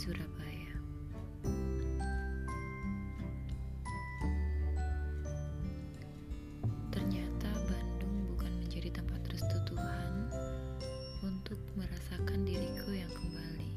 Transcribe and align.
Surabaya. 0.00 0.72
Ternyata 6.88 7.48
Bandung 7.68 8.16
bukan 8.32 8.48
menjadi 8.64 8.96
tempat 8.96 9.20
restu 9.28 9.60
Tuhan 9.68 10.32
untuk 11.20 11.60
merasakan 11.76 12.48
diriku 12.48 12.96
yang 12.96 13.12
kembali. 13.12 13.76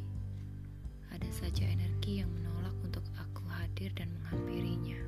Ada 1.11 1.27
saja 1.27 1.67
energi 1.67 2.23
yang 2.23 2.31
menolak 2.31 2.71
untuk 2.87 3.03
aku 3.19 3.43
hadir 3.59 3.91
dan 3.91 4.07
menghampirinya. 4.23 5.03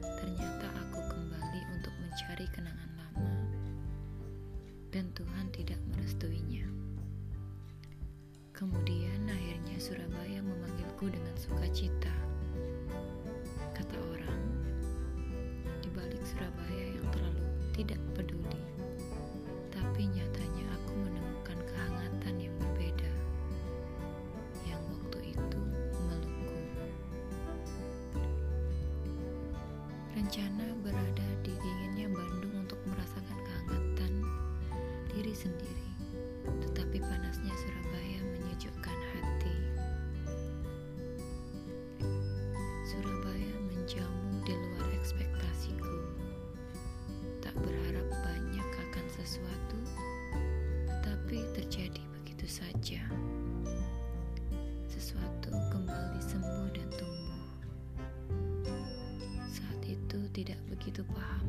Ternyata 0.00 0.64
aku 0.80 1.00
kembali 1.12 1.60
untuk 1.76 1.92
mencari 2.00 2.48
kenangan 2.56 2.90
lama 2.96 3.36
dan 4.96 5.12
Tuhan 5.12 5.52
tidak 5.52 5.76
merestuinya. 5.92 6.64
Kemudian 8.62 9.26
akhirnya 9.26 9.74
Surabaya 9.74 10.38
memanggilku 10.38 11.10
dengan 11.10 11.34
sukacita. 11.34 12.14
Kata 13.74 13.98
orang, 13.98 14.38
di 15.82 15.90
balik 15.90 16.22
Surabaya 16.22 16.94
yang 16.94 17.02
terlalu 17.10 17.42
tidak 17.74 17.98
peduli, 18.14 18.62
tapi 19.74 20.06
nyatanya 20.14 20.78
aku 20.78 20.94
menemukan 20.94 21.58
kehangatan 21.74 22.34
yang 22.38 22.54
berbeda 22.62 23.10
yang 24.62 24.78
waktu 24.94 25.34
itu 25.34 25.60
melukku. 26.06 26.54
Rencana 30.14 30.70
berada 30.86 31.28
di 31.42 31.50
dinginnya 31.50 32.14
Bandung 32.14 32.62
untuk 32.62 32.78
merasakan 32.86 33.38
kehangatan 33.42 34.22
diri 35.10 35.34
sendiri, 35.34 35.81
tidak 60.42 60.58
begitu 60.74 61.06
paham 61.14 61.46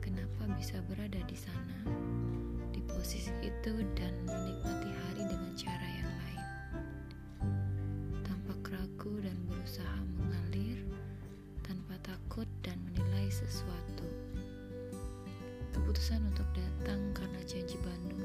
kenapa 0.00 0.48
bisa 0.56 0.80
berada 0.88 1.20
di 1.28 1.36
sana, 1.36 1.76
di 2.72 2.80
posisi 2.88 3.28
itu 3.44 3.84
dan 4.00 4.16
menikmati 4.24 4.88
hari 4.88 5.28
dengan 5.28 5.52
cara 5.52 5.88
yang 5.92 6.08
lain. 6.08 6.42
Tampak 8.24 8.72
ragu 8.72 9.12
dan 9.20 9.36
berusaha 9.44 10.00
mengalir 10.16 10.88
tanpa 11.60 12.00
takut 12.00 12.48
dan 12.64 12.80
menilai 12.88 13.28
sesuatu. 13.28 14.08
Keputusan 15.76 16.24
untuk 16.32 16.48
datang 16.56 17.12
karena 17.12 17.44
janji 17.44 17.76
Bandung 17.84 18.24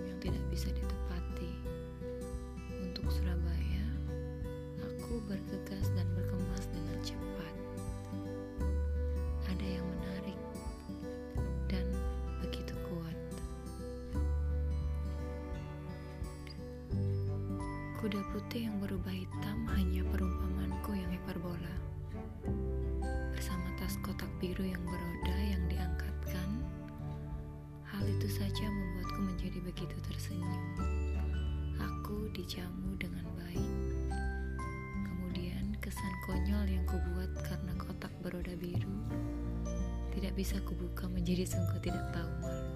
Kuda 18.03 18.19
putih 18.35 18.67
yang 18.67 18.83
berubah 18.83 19.15
hitam 19.15 19.63
hanya 19.79 20.03
perumpamanku 20.11 20.91
yang 20.91 21.07
hiperbola. 21.07 21.75
Bersama 23.31 23.71
tas 23.79 23.95
kotak 24.03 24.27
biru 24.43 24.59
yang 24.59 24.83
beroda 24.83 25.37
yang 25.39 25.63
diangkatkan, 25.71 26.49
hal 27.87 28.03
itu 28.03 28.27
saja 28.27 28.67
membuatku 28.67 29.23
menjadi 29.23 29.55
begitu 29.63 29.95
tersenyum. 30.03 30.63
Aku 31.79 32.27
dijamu 32.35 32.99
dengan 32.99 33.23
baik. 33.39 33.71
Kemudian 35.07 35.71
kesan 35.79 36.13
konyol 36.27 36.67
yang 36.67 36.83
kubuat 36.83 37.31
karena 37.47 37.71
kotak 37.79 38.11
beroda 38.19 38.51
biru 38.59 38.99
tidak 40.11 40.35
bisa 40.35 40.59
kubuka 40.67 41.07
menjadi 41.07 41.47
sungguh 41.47 41.79
tidak 41.79 42.03
tahu 42.11 42.31
malu. 42.43 42.67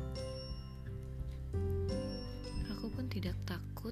Aku 2.80 2.88
pun 2.96 3.12
tidak 3.12 3.36
takut, 3.44 3.92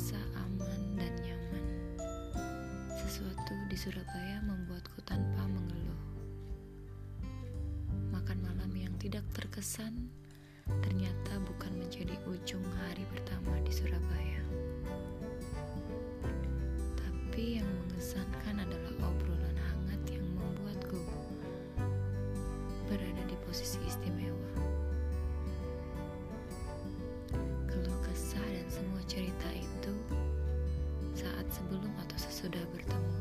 terasa 0.00 0.16
aman 0.48 0.96
dan 0.96 1.12
nyaman. 1.20 1.66
Sesuatu 3.04 3.52
di 3.68 3.76
Surabaya 3.76 4.40
membuatku 4.48 4.96
tanpa 5.04 5.44
mengeluh. 5.44 6.04
Makan 8.08 8.40
malam 8.40 8.72
yang 8.72 8.96
tidak 8.96 9.28
terkesan 9.36 10.08
ternyata 10.88 11.36
bukan 11.44 11.84
menjadi 11.84 12.16
ujung 12.32 12.64
hari 12.80 13.04
pertama 13.12 13.52
di 13.60 13.68
Surabaya. 13.76 14.40
Tapi 16.96 17.60
yang 17.60 17.68
mengesankan 17.84 18.56
adalah 18.56 19.04
obrolan 19.04 19.56
hangat 19.68 20.00
yang 20.16 20.24
membuatku 20.32 21.04
berada 22.88 23.22
di 23.28 23.36
posisi 23.44 23.76
istimewa. 23.84 24.29
Sesudah 32.50 32.66
bertemu 32.74 33.14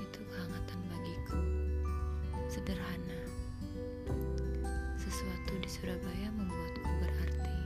itu 0.00 0.20
kehangatan 0.32 0.80
bagiku. 0.88 1.36
Sederhana. 2.48 3.20
Sesuatu 4.96 5.52
di 5.60 5.68
Surabaya 5.68 6.32
membuatku 6.32 6.92
berarti. 6.96 7.56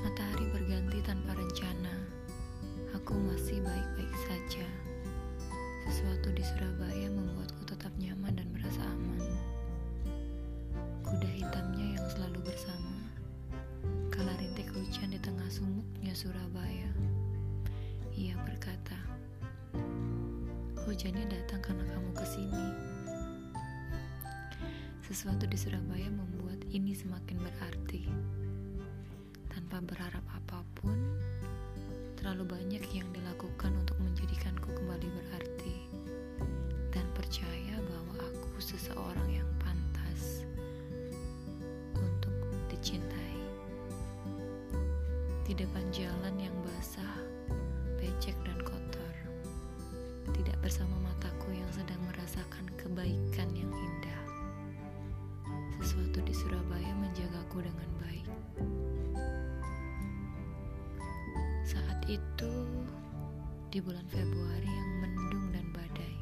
Matahari 0.00 0.48
berganti 0.48 1.04
tanpa 1.04 1.36
rencana. 1.36 1.92
Aku 2.96 3.12
masih 3.28 3.60
baik-baik 3.60 4.14
saja. 4.32 4.64
Sesuatu 5.92 6.32
di 6.32 6.40
Surabaya 6.40 7.12
membuatku 7.12 7.68
tetap 7.68 7.92
nyaman 8.00 8.32
dan 8.32 8.48
Surabaya. 16.18 16.90
Ia 18.18 18.34
berkata, 18.42 18.98
Hujannya 20.82 21.30
datang 21.30 21.62
karena 21.62 21.86
kamu 21.94 22.10
ke 22.10 22.26
sini. 22.26 22.66
Sesuatu 25.06 25.46
di 25.46 25.54
Surabaya 25.54 26.10
membuat 26.10 26.58
ini 26.74 26.90
semakin 26.90 27.38
berarti. 27.38 28.02
Tanpa 29.46 29.78
berharap 29.78 30.26
apa 30.34 30.66
pun, 30.82 30.98
terlalu 32.18 32.50
banyak 32.50 32.82
yang 32.90 33.06
dilakukan 33.14 33.78
untuk 33.78 33.94
menjadikanku 34.02 34.74
kembali 34.74 35.06
berarti. 35.22 35.86
Dan 36.90 37.06
percaya 37.14 37.78
bahwa 37.78 38.18
aku 38.26 38.58
seseorang 38.58 39.38
yang 39.38 39.47
depan 45.58 45.82
jalan 45.90 46.38
yang 46.38 46.54
basah, 46.62 47.18
becek 47.98 48.38
dan 48.46 48.54
kotor. 48.62 49.14
Tidak 50.30 50.54
bersama 50.62 50.94
mataku 51.02 51.50
yang 51.50 51.66
sedang 51.74 51.98
merasakan 52.06 52.62
kebaikan 52.78 53.50
yang 53.58 53.66
indah. 53.66 54.22
Sesuatu 55.82 56.22
di 56.22 56.30
Surabaya 56.30 56.94
menjagaku 57.02 57.66
dengan 57.66 57.90
baik. 57.98 58.28
Saat 61.66 62.06
itu, 62.06 62.54
di 63.74 63.82
bulan 63.82 64.06
Februari 64.14 64.70
yang 64.70 64.90
mendung 65.02 65.50
dan 65.50 65.66
badai, 65.74 66.14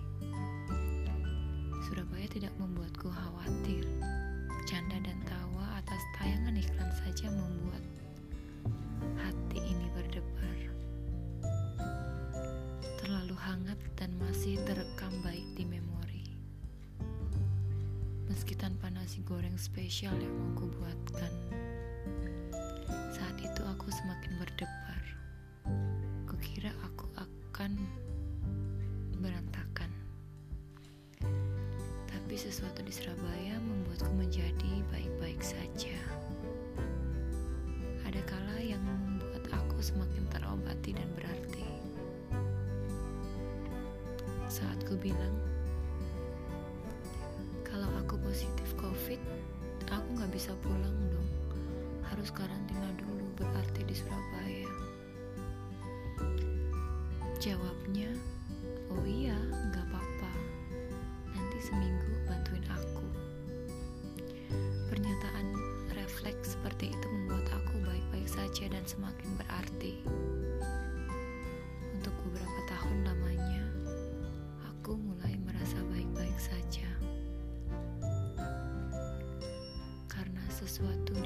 Surabaya 1.84 2.24
tidak 2.32 2.56
membuatku 2.56 3.12
khawatir. 3.12 3.55
Goreng 19.26 19.58
spesial 19.58 20.14
yang 20.22 20.30
mau 20.38 20.54
kubuatkan. 20.54 21.34
Saat 23.10 23.34
itu 23.42 23.62
aku 23.66 23.90
semakin 23.90 24.38
berdebar. 24.38 25.02
Kukira 26.30 26.70
aku 26.86 27.10
akan 27.18 27.74
berantakan. 29.18 29.90
Tapi 32.06 32.34
sesuatu 32.38 32.86
di 32.86 32.94
Surabaya 32.94 33.58
membuatku 33.58 34.14
menjadi 34.14 34.86
baik-baik 34.94 35.42
saja. 35.42 35.98
Ada 38.06 38.22
kala 38.30 38.62
yang 38.62 38.78
membuat 38.86 39.42
aku 39.50 39.82
semakin 39.82 40.22
terobati 40.30 40.94
dan 40.94 41.10
berarti. 41.18 41.66
Saat 44.46 44.86
ku 44.86 44.94
bilang, 44.94 45.34
bisa 50.36 50.52
pulang 50.60 51.00
dong. 51.08 51.30
Harus 52.12 52.28
karantina 52.28 52.92
dulu 53.00 53.24
berarti 53.40 53.80
di 53.88 53.96
Surabaya. 53.96 54.68
Jawabnya, 57.40 58.12
oh 58.92 59.00
iya, 59.08 59.32
nggak 59.72 59.80
apa-apa. 59.88 60.32
Nanti 61.32 61.56
seminggu 61.64 62.28
bantuin 62.28 62.68
aku. 62.68 63.08
Pernyataan 64.92 65.56
refleks 65.96 66.52
seperti 66.52 66.92
itu 66.92 67.06
membuat 67.08 67.48
aku 67.56 67.80
baik-baik 67.88 68.28
saja 68.28 68.68
dan 68.68 68.84
semakin 68.84 69.40
berarti. 69.40 70.04
Untuk 71.96 72.12
beberapa 72.28 72.60
tahun 72.76 73.08
lamanya, 73.08 73.25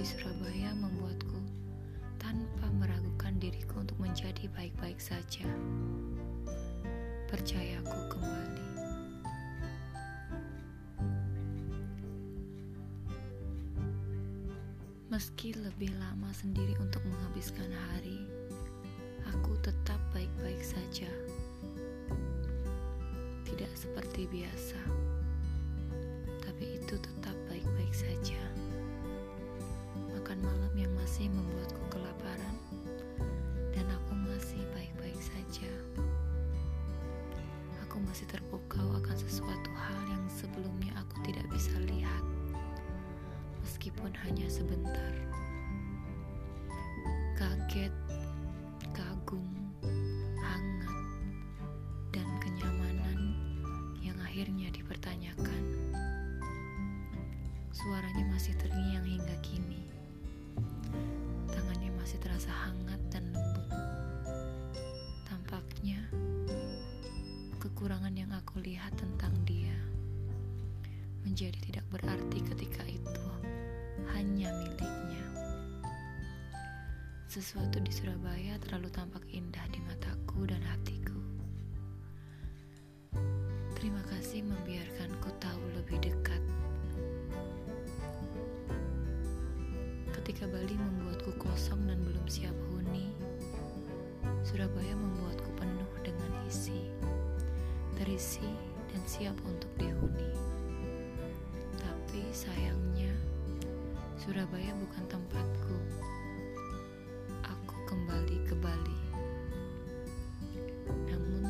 di 0.01 0.09
Surabaya 0.09 0.73
membuatku 0.81 1.37
tanpa 2.17 2.73
meragukan 2.73 3.37
diriku 3.37 3.85
untuk 3.85 4.01
menjadi 4.01 4.49
baik-baik 4.57 4.97
saja 4.97 5.45
percayaku 7.29 8.01
kembali. 8.09 8.69
Meski 15.13 15.53
lebih 15.53 15.93
lama 16.01 16.33
sendiri 16.33 16.81
untuk 16.81 17.05
menghabiskan 17.05 17.69
hari, 17.69 18.25
aku 19.37 19.53
tetap 19.61 20.01
baik-baik 20.17 20.65
saja. 20.65 21.13
Tidak 23.45 23.73
seperti 23.77 24.25
biasa, 24.33 24.81
tapi 26.41 26.81
itu 26.81 26.97
tetap 26.97 27.37
baik-baik 27.53 27.93
saja. 27.93 28.50
Makan 30.21 30.45
malam 30.45 30.75
yang 30.77 30.93
masih 31.01 31.33
membuatku 31.33 31.81
kelaparan, 31.89 32.57
dan 33.73 33.89
aku 33.89 34.13
masih 34.29 34.61
baik-baik 34.77 35.17
saja 35.17 35.73
masih 38.11 38.27
terpukau 38.37 38.91
akan 38.97 39.17
sesuatu 39.17 39.71
hal 39.71 40.01
yang 40.11 40.25
sebelumnya 40.27 40.91
aku 40.99 41.23
tidak 41.31 41.47
bisa 41.53 41.71
lihat, 41.87 42.25
meskipun 43.63 44.11
hanya 44.27 44.51
sebentar. 44.51 45.15
Kaget, 47.39 47.95
kagum, 48.91 49.47
hangat, 50.43 51.07
dan 52.11 52.29
kenyamanan 52.43 53.19
yang 54.03 54.19
akhirnya 54.27 54.75
dipertanyakan. 54.75 55.63
Suaranya 57.71 58.25
masih 58.35 58.59
terngiang 58.59 59.07
hingga 59.07 59.37
kini. 59.39 59.90
Tangannya 61.51 61.91
masih 61.99 62.19
terasa 62.23 62.53
hangat 62.53 63.01
dan 63.13 63.29
lembut. 63.33 63.69
Tampaknya 65.27 66.01
kekurangan 67.61 68.13
yang 68.17 68.33
aku 68.33 68.61
lihat 68.65 68.93
tentang 68.97 69.33
dia 69.45 69.77
menjadi 71.25 71.57
tidak 71.61 71.87
berarti 71.93 72.41
ketika 72.53 72.83
itu 72.89 73.27
hanya 74.17 74.51
miliknya. 74.57 75.25
Sesuatu 77.31 77.79
di 77.79 77.93
Surabaya 77.95 78.59
terlalu 78.59 78.91
tampak 78.91 79.23
indah 79.31 79.63
di 79.71 79.79
mataku 79.87 80.49
dan 80.49 80.61
hatiku. 80.67 81.15
Terima 83.79 84.03
kasih 84.11 84.45
membiarkanku 84.45 85.31
tahu 85.41 85.63
lebih 85.79 86.03
dekat. 86.05 86.60
Ketika 90.21 90.45
Bali 90.53 90.77
membuatku 90.77 91.33
kosong 91.41 91.89
dan 91.89 91.97
belum 92.05 92.29
siap 92.29 92.53
huni, 92.69 93.09
Surabaya 94.45 94.93
membuatku 94.93 95.49
penuh 95.57 95.89
dengan 96.05 96.29
isi 96.45 96.93
terisi 97.97 98.45
dan 98.93 99.01
siap 99.09 99.33
untuk 99.49 99.73
dihuni. 99.81 100.29
Tapi 101.81 102.21
sayangnya, 102.37 103.09
Surabaya 104.21 104.77
bukan 104.77 105.09
tempatku. 105.09 105.77
Aku 107.41 107.77
kembali 107.89 108.45
ke 108.45 108.53
Bali. 108.61 109.01
Namun, 111.09 111.49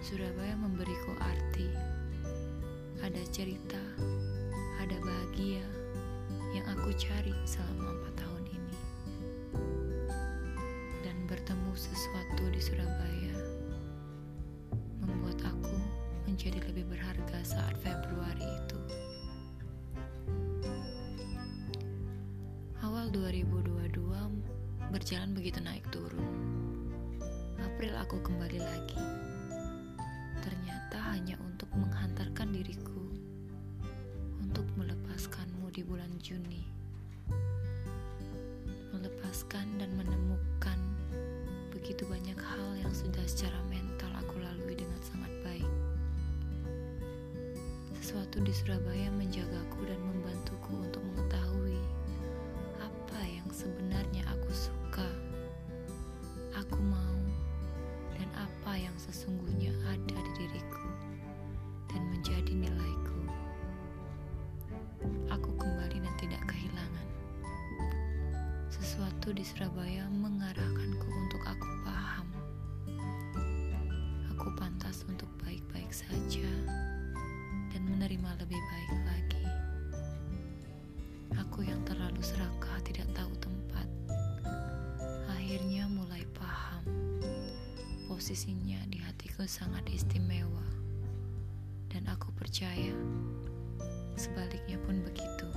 Surabaya 0.00 0.56
memberiku 0.56 1.12
arti. 1.20 1.68
Ada 3.04 3.20
cerita, 3.28 3.84
ada 4.80 4.96
bahagia 5.04 5.85
yang 6.56 6.66
aku 6.72 6.88
cari 6.96 7.36
selama 7.44 7.92
empat 8.00 8.14
tahun 8.24 8.44
ini. 8.48 8.76
Dan 11.04 11.16
bertemu 11.28 11.72
sesuatu 11.76 12.48
di 12.48 12.60
Surabaya 12.64 13.06
menjadi 16.36 16.68
lebih 16.68 16.84
berharga 16.92 17.40
saat 17.40 17.80
Februari 17.80 18.44
itu. 18.44 18.76
Awal 22.84 23.08
2022 23.08 24.92
berjalan 24.92 25.32
begitu 25.32 25.64
naik 25.64 25.88
turun. 25.88 26.28
April 27.56 27.96
aku 27.96 28.20
kembali 28.20 28.60
lagi. 28.60 29.00
Ternyata 30.44 31.16
hanya 31.16 31.40
untuk 31.40 31.72
menghantarkan 31.72 32.52
diriku 32.52 33.08
untuk 34.44 34.68
melepaskanmu 34.76 35.55
di 35.76 35.84
bulan 35.84 36.08
Juni. 36.24 36.64
Melepaskan 38.96 39.76
dan 39.76 39.92
menemukan 39.92 40.80
begitu 41.68 42.08
banyak 42.08 42.40
hal 42.40 42.80
yang 42.80 42.88
sudah 42.96 43.20
secara 43.28 43.60
mental 43.68 44.08
aku 44.16 44.40
lalui 44.40 44.72
dengan 44.72 44.96
sangat 45.04 45.28
baik. 45.44 45.68
Sesuatu 48.00 48.40
di 48.40 48.56
Surabaya 48.56 49.12
menjagaku 49.20 49.84
dan 49.84 50.00
membantuku 50.00 50.80
untuk 50.80 51.04
mengetahui 51.12 51.76
apa 52.80 53.20
yang 53.28 53.48
sebenarnya 53.52 54.24
aku 54.32 54.48
suka, 54.56 55.12
aku 56.56 56.80
mau, 56.80 57.20
dan 58.16 58.32
apa 58.32 58.80
yang 58.80 58.96
sesungguhnya 58.96 59.45
Sesuatu 69.26 69.42
di 69.42 69.50
Surabaya 69.58 70.06
mengarahkanku 70.06 71.10
untuk 71.10 71.42
aku 71.50 71.66
paham. 71.82 72.30
Aku 74.30 74.54
pantas 74.54 75.02
untuk 75.10 75.26
baik-baik 75.42 75.90
saja 75.90 76.46
menerima 77.74 78.30
lebih 78.38 78.62
baik 78.70 78.90
lagi. 79.02 79.46
Aku 81.42 81.66
yang 81.66 81.82
terlalu 81.82 82.22
serakah 82.22 82.78
tidak 82.86 83.10
tahu 83.18 83.34
tempat, 83.42 83.90
akhirnya 85.26 85.90
mulai 85.90 86.22
paham. 86.30 86.86
Posisinya 88.06 88.78
di 88.86 89.02
hatiku 89.02 89.42
sangat 89.42 89.90
istimewa, 89.90 90.70
dan 91.90 92.06
aku 92.06 92.30
percaya 92.38 92.94
sebaliknya 94.14 94.78
pun 94.86 95.02
begitu. 95.02 95.50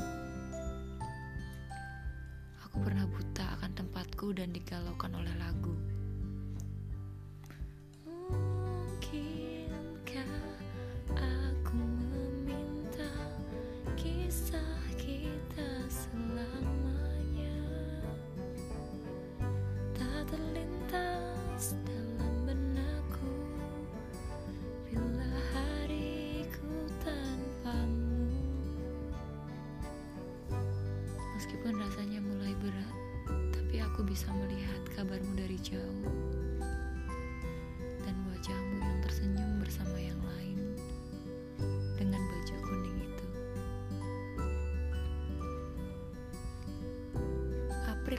Aku 2.66 2.82
pernah 2.82 3.06
buta 3.06 3.39
tempatku 4.20 4.36
dan 4.36 4.52
digalaukan 4.52 5.16
oleh 5.16 5.32
lagu. 5.40 5.99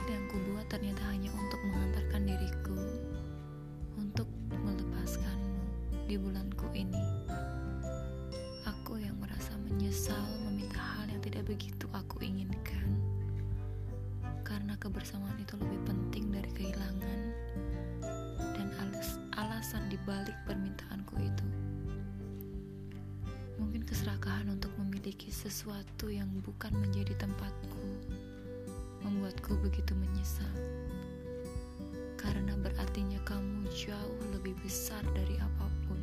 Kecil 0.01 0.17
yang 0.17 0.33
kubuat 0.33 0.65
ternyata 0.65 1.03
hanya 1.13 1.29
untuk 1.37 1.61
mengantarkan 1.61 2.25
diriku 2.25 2.73
untuk 4.01 4.25
melepaskanmu 4.49 5.61
di 6.09 6.17
bulanku 6.17 6.65
ini. 6.73 7.05
Aku 8.65 8.97
yang 8.97 9.13
merasa 9.21 9.53
menyesal 9.61 10.25
meminta 10.49 10.81
hal 10.81 11.05
yang 11.05 11.21
tidak 11.21 11.45
begitu 11.45 11.85
aku 11.93 12.17
inginkan. 12.25 12.97
Karena 14.41 14.73
kebersamaan 14.81 15.37
itu 15.37 15.53
lebih 15.61 15.77
penting 15.85 16.33
dari 16.33 16.49
kehilangan 16.49 17.19
dan 18.57 18.73
alas 18.81 19.21
alasan 19.37 19.85
dibalik 19.85 20.33
permintaanku 20.49 21.13
itu. 21.21 21.45
Mungkin 23.61 23.85
keserakahan 23.85 24.49
untuk 24.49 24.73
memiliki 24.81 25.29
sesuatu 25.29 26.09
yang 26.09 26.33
bukan 26.41 26.73
menjadi 26.73 27.13
tempatku 27.21 27.80
membuatku 29.11 29.59
begitu 29.59 29.91
menyesal. 29.99 30.55
Karena 32.15 32.55
berartinya 32.55 33.19
kamu 33.27 33.67
jauh 33.67 34.23
lebih 34.31 34.55
besar 34.63 35.03
dari 35.11 35.35
apa 35.35 35.67
pun. 35.83 35.99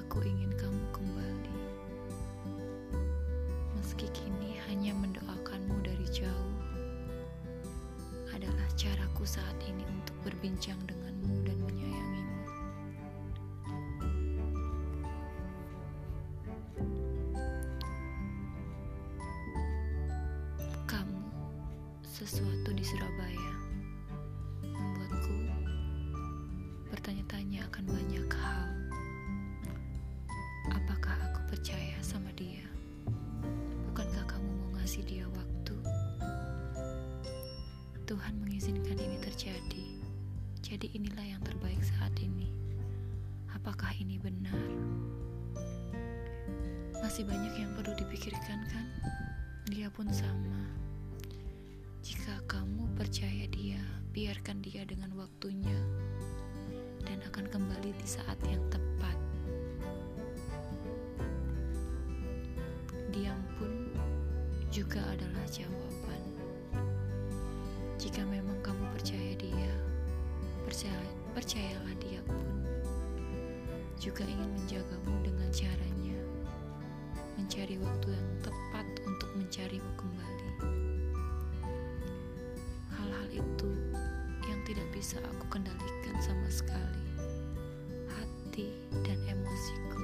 Aku 0.00 0.24
ingin 0.24 0.48
kamu 0.56 0.84
kembali. 0.96 1.54
Meski 3.76 4.08
kini 4.16 4.56
hanya 4.72 4.96
mendoakanmu 4.96 5.84
dari 5.84 6.08
jauh 6.08 6.56
adalah 8.32 8.68
caraku 8.80 9.28
saat 9.28 9.60
ini 9.68 9.84
untuk 9.84 10.16
berbincang 10.24 10.80
denganmu 10.88 11.03
Surabaya 22.84 23.52
membuatku 24.60 25.32
bertanya-tanya 26.92 27.64
akan 27.72 27.84
banyak 27.88 28.28
hal. 28.28 28.68
Apakah 30.68 31.16
aku 31.32 31.40
percaya 31.48 31.96
sama 32.04 32.28
dia? 32.36 32.60
Bukankah 33.88 34.28
kamu 34.28 34.50
mau 34.60 34.70
ngasih 34.76 35.00
dia 35.08 35.24
waktu? 35.32 35.76
Tuhan 38.04 38.36
mengizinkan 38.44 39.00
ini 39.00 39.16
terjadi. 39.16 39.86
Jadi 40.60 40.92
inilah 40.92 41.24
yang 41.24 41.40
terbaik 41.40 41.80
saat 41.80 42.12
ini. 42.20 42.52
Apakah 43.56 43.96
ini 43.96 44.20
benar? 44.20 44.60
Masih 47.00 47.24
banyak 47.24 47.64
yang 47.64 47.72
perlu 47.72 47.96
dipikirkan 47.96 48.60
kan? 48.68 48.86
Dia 49.72 49.88
pun 49.88 50.04
sama. 50.12 50.83
Percaya 53.14 53.46
dia, 53.46 53.78
biarkan 54.10 54.58
dia 54.58 54.82
dengan 54.82 55.14
waktunya 55.14 55.78
dan 57.06 57.22
akan 57.30 57.46
kembali 57.46 57.94
di 57.94 58.06
saat 58.10 58.34
yang 58.42 58.58
tepat. 58.74 59.14
Diam 63.14 63.38
pun 63.54 63.94
juga 64.66 64.98
adalah 65.14 65.46
jawaban. 65.46 66.22
Jika 68.02 68.26
memang 68.26 68.58
kamu 68.66 68.82
percaya 68.98 69.38
dia, 69.38 69.72
percaya, 70.66 70.98
percayalah 71.38 71.94
dia 72.02 72.18
pun 72.26 72.66
juga 74.02 74.26
ingin 74.26 74.50
menjagamu 74.58 75.14
dengan 75.22 75.48
caranya, 75.54 76.18
mencari 77.38 77.78
waktu 77.78 78.10
yang 78.10 78.30
tepat 78.42 78.86
untuk 79.06 79.30
mencarimu 79.38 79.90
kembali 80.02 80.43
bisa 85.04 85.20
aku 85.20 85.60
kendalikan 85.60 86.16
sama 86.16 86.48
sekali. 86.48 87.04
Hati 88.08 88.72
dan 89.04 89.20
emosiku, 89.28 90.00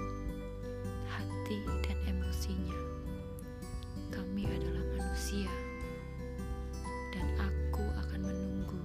hati 1.09 1.57
dan 1.89 1.97
emosinya. 2.05 2.77
Kami 4.13 4.45
adalah 4.45 4.85
manusia, 4.93 5.49
dan 7.17 7.25
aku 7.41 7.81
akan 7.81 8.29
menunggu 8.29 8.85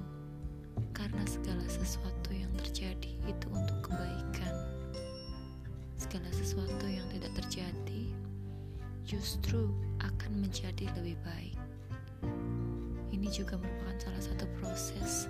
karena 0.96 1.20
segala 1.28 1.68
sesuatu 1.68 2.32
yang 2.32 2.48
terjadi 2.64 3.12
itu 3.28 3.48
untuk 3.52 3.92
kebaikan. 3.92 4.56
Segala 6.00 6.32
sesuatu 6.32 6.88
yang 6.88 7.04
tidak 7.12 7.36
terjadi 7.44 8.08
justru 9.04 9.68
akan 10.00 10.48
menjadi 10.48 10.88
lebih 10.96 11.20
baik 11.28 11.60
ini 13.12 13.28
juga 13.28 13.60
merupakan 13.60 14.00
salah 14.00 14.24
satu 14.24 14.46
proses 14.64 15.28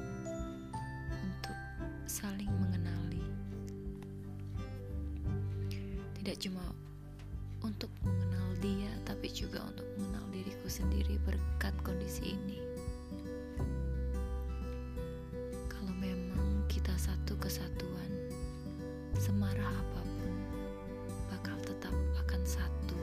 saling 2.15 2.47
mengenali. 2.63 3.27
Tidak 6.15 6.47
cuma 6.47 6.63
untuk 7.59 7.91
mengenal 8.07 8.55
dia, 8.63 8.87
tapi 9.03 9.27
juga 9.27 9.59
untuk 9.67 9.83
mengenal 9.99 10.23
diriku 10.31 10.71
sendiri 10.71 11.19
berkat 11.27 11.75
kondisi 11.83 12.39
ini. 12.39 12.63
Kalau 15.67 15.91
memang 15.99 16.63
kita 16.71 16.95
satu 16.95 17.35
kesatuan, 17.35 18.31
semarah 19.19 19.67
apa 19.67 20.01
pun 20.07 20.31
bakal 21.35 21.59
tetap 21.67 21.91
akan 22.23 22.41
satu. 22.47 22.95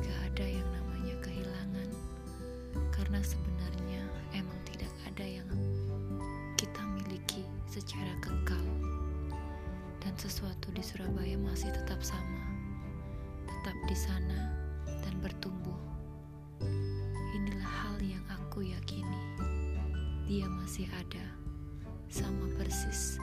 Gak 0.00 0.18
ada 0.32 0.48
yang 0.48 0.68
namanya 0.72 1.20
kehilangan 1.20 1.92
karena 2.88 3.20
sebenarnya 3.20 4.00
emang 4.32 4.56
tidak 4.64 4.88
ada 5.12 5.28
yang 5.28 5.44
secara 7.84 8.16
kekal 8.24 8.66
dan 10.00 10.16
sesuatu 10.16 10.72
di 10.72 10.80
Surabaya 10.80 11.36
masih 11.36 11.68
tetap 11.68 12.00
sama 12.00 12.54
tetap 13.64 13.80
di 13.88 13.96
sana 13.96 14.40
dan 15.00 15.16
bertumbuh. 15.24 15.80
Inilah 17.32 17.64
hal 17.64 17.96
yang 18.04 18.20
aku 18.28 18.60
yakini. 18.60 19.24
Dia 20.28 20.44
masih 20.48 20.84
ada 21.00 21.24
sama 22.12 22.44
persis 22.60 23.16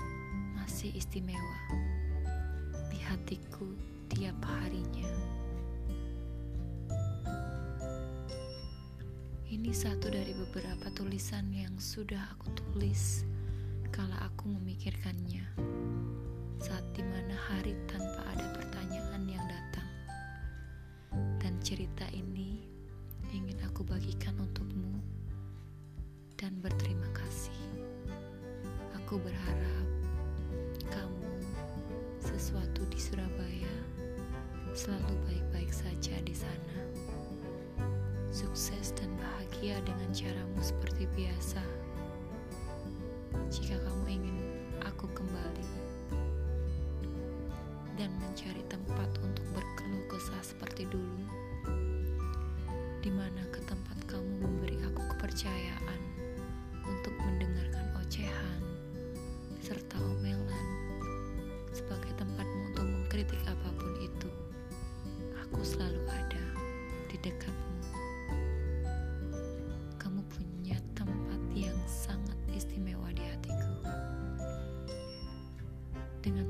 masih 0.58 0.98
istimewa. 0.98 1.58
Di 2.89 2.98
hatiku 3.06 3.70
tiap 4.10 4.38
harinya. 4.41 5.13
Ini 9.46 9.70
satu 9.77 10.10
dari 10.10 10.34
beberapa 10.34 10.89
tulisan 10.98 11.53
yang 11.53 11.77
sudah 11.77 12.34
aku 12.34 12.50
tulis 12.58 13.30
kala 13.91 14.15
aku 14.24 14.48
memikirkannya 14.48 15.43
saat 16.63 16.88
di 16.95 17.03
mana 17.03 17.36
hari 17.36 17.75
tanpa 17.91 18.24
ada 18.24 18.48
pertanyaan 18.55 19.27
yang 19.27 19.43
datang. 19.51 19.91
Dan 21.43 21.60
cerita 21.60 22.07
ini 22.15 22.63
ingin 23.36 23.60
aku 23.67 23.83
bagikan 23.83 24.39
untukmu 24.39 24.95
dan 26.39 26.55
berterima 26.63 27.03
kasih. 27.12 27.60
Aku 28.95 29.19
berharap 29.19 29.88
kamu 30.88 31.36
sesuatu 32.24 32.88
di 32.88 32.95
Surabaya 32.95 33.75
selalu 34.71 35.19
baik-baik 35.27 35.67
saja 35.75 36.15
di 36.24 36.31
sana 36.31 36.79
sukses 38.31 38.95
dan 38.95 39.12
bahagia 39.19 39.83
dengan 39.83 40.07
caramu 40.15 40.63
seperti 40.63 41.12
biasa. 41.12 41.80
Jika 43.51 43.75
kamu 43.84 44.05
ingin 44.08 44.38
aku 44.79 45.12
kembali 45.12 45.67
dan 48.00 48.08
mencari 48.24 48.63
tempat 48.72 49.12
untuk 49.20 49.43
berkeluh 49.51 50.08
kesah 50.08 50.39
seperti 50.39 50.88
dulu, 50.88 51.11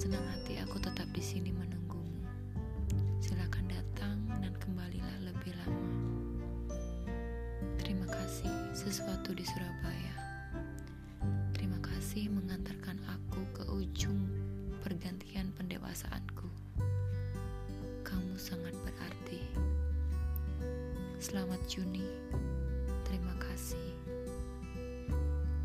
senang 0.02 0.26
hati 0.34 0.58
aku 0.58 0.82
tetap 0.82 1.06
di 1.14 1.22
sini 1.22 1.54
menunggumu. 1.54 2.26
Silakan 3.22 3.70
datang 3.70 4.18
dan 4.42 4.50
kembalilah 4.58 5.30
lebih 5.30 5.54
lama. 5.62 5.94
Terima 7.78 8.10
kasih 8.10 8.50
sesuatu 8.74 9.30
di 9.38 9.46
Surabaya. 9.46 10.18
Terima 11.54 11.78
kasih 11.86 12.34
mengantarkan 12.34 12.98
aku 13.14 13.46
ke 13.54 13.64
ujung 13.70 14.26
pergantian 14.82 15.54
pendewasaanku. 15.54 16.50
Kamu 18.02 18.42
sangat 18.42 18.74
berarti. 18.82 19.46
Selamat 21.22 21.62
Juni. 21.70 22.10
Terima 23.06 23.38
kasih. 23.38 23.94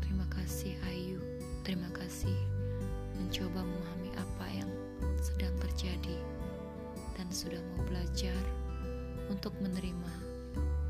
Terima 0.05 0.29
kasih 0.29 0.77
Ayu. 0.85 1.25
Terima 1.65 1.89
kasih 1.89 2.37
mencoba 3.17 3.59
sudah 7.37 7.61
mau 7.77 7.85
belajar 7.85 8.33
untuk 9.29 9.53
menerima 9.61 10.13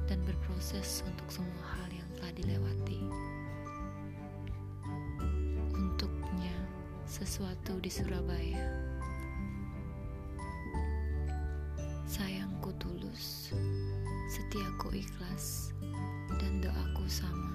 dan 0.08 0.24
berproses 0.24 1.04
untuk 1.04 1.28
semua 1.28 1.60
hal 1.76 1.92
yang 1.92 2.08
telah 2.16 2.32
dilewati. 2.40 3.04
Untuknya, 5.76 6.56
sesuatu 7.04 7.84
di 7.84 7.92
Surabaya. 7.92 8.64
Sayangku 12.08 12.72
tulus, 12.80 13.52
setiaku 14.32 15.04
ikhlas, 15.04 15.76
dan 16.40 16.64
doaku 16.64 17.04
sama. 17.12 17.47